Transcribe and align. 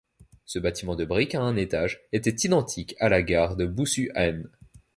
Ce 0.45 0.57
bâtiment 0.57 0.95
de 0.95 1.05
brique 1.05 1.35
à 1.35 1.41
un 1.43 1.55
étage 1.55 2.01
était 2.11 2.33
identique 2.47 2.95
à 2.99 3.07
la 3.07 3.21
gare 3.21 3.55
de 3.55 3.67
Boussu-Haine. 3.67 4.49